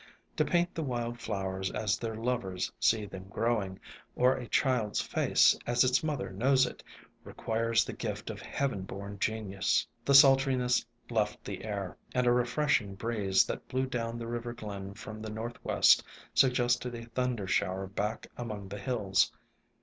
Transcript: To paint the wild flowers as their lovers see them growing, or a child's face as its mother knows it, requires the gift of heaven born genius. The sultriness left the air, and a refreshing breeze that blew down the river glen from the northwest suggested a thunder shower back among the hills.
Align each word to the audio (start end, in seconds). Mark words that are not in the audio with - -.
To 0.37 0.43
paint 0.43 0.73
the 0.73 0.81
wild 0.81 1.19
flowers 1.19 1.69
as 1.69 1.99
their 1.99 2.15
lovers 2.15 2.71
see 2.79 3.05
them 3.05 3.25
growing, 3.25 3.79
or 4.15 4.33
a 4.33 4.47
child's 4.47 4.99
face 4.99 5.55
as 5.67 5.83
its 5.83 6.03
mother 6.03 6.31
knows 6.31 6.65
it, 6.65 6.83
requires 7.23 7.85
the 7.85 7.93
gift 7.93 8.31
of 8.31 8.41
heaven 8.41 8.81
born 8.81 9.19
genius. 9.19 9.85
The 10.03 10.15
sultriness 10.15 10.83
left 11.11 11.43
the 11.45 11.63
air, 11.63 11.97
and 12.15 12.25
a 12.25 12.31
refreshing 12.31 12.95
breeze 12.95 13.45
that 13.45 13.67
blew 13.67 13.85
down 13.85 14.17
the 14.17 14.25
river 14.25 14.53
glen 14.53 14.95
from 14.95 15.21
the 15.21 15.29
northwest 15.29 16.03
suggested 16.33 16.95
a 16.95 17.05
thunder 17.09 17.45
shower 17.45 17.85
back 17.85 18.25
among 18.35 18.69
the 18.69 18.79
hills. 18.79 19.31